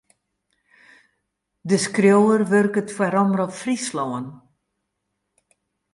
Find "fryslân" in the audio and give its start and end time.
3.61-4.25